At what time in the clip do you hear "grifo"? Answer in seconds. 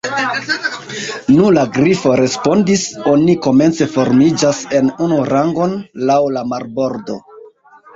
1.75-2.15